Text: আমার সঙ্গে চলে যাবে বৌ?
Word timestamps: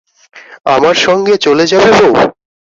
আমার 0.67 0.95
সঙ্গে 0.97 1.33
চলে 1.37 1.65
যাবে 1.67 1.89
বৌ? 1.99 2.11